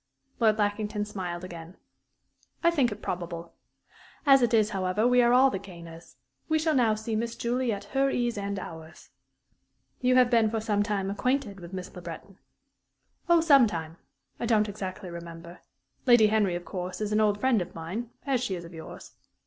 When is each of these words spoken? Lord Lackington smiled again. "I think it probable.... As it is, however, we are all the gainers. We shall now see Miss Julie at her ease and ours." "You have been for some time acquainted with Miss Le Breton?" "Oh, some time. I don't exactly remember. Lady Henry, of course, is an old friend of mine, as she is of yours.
Lord 0.39 0.57
Lackington 0.57 1.05
smiled 1.05 1.43
again. 1.43 1.77
"I 2.63 2.71
think 2.71 2.91
it 2.91 3.03
probable.... 3.03 3.53
As 4.25 4.41
it 4.41 4.51
is, 4.51 4.71
however, 4.71 5.05
we 5.07 5.21
are 5.21 5.31
all 5.31 5.51
the 5.51 5.59
gainers. 5.59 6.15
We 6.49 6.57
shall 6.57 6.73
now 6.73 6.95
see 6.95 7.15
Miss 7.15 7.35
Julie 7.35 7.71
at 7.71 7.83
her 7.93 8.09
ease 8.09 8.35
and 8.35 8.57
ours." 8.57 9.11
"You 10.01 10.15
have 10.15 10.31
been 10.31 10.49
for 10.49 10.59
some 10.59 10.81
time 10.81 11.11
acquainted 11.11 11.59
with 11.59 11.71
Miss 11.71 11.95
Le 11.95 12.01
Breton?" 12.01 12.39
"Oh, 13.29 13.41
some 13.41 13.67
time. 13.67 13.97
I 14.39 14.47
don't 14.47 14.67
exactly 14.67 15.11
remember. 15.11 15.59
Lady 16.07 16.25
Henry, 16.25 16.55
of 16.55 16.65
course, 16.65 16.99
is 16.99 17.11
an 17.11 17.21
old 17.21 17.39
friend 17.39 17.61
of 17.61 17.75
mine, 17.75 18.09
as 18.25 18.43
she 18.43 18.55
is 18.55 18.65
of 18.65 18.73
yours. 18.73 19.11